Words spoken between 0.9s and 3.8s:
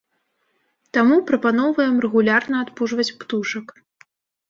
Таму прапаноўваем рэгулярна адпужваць птушак.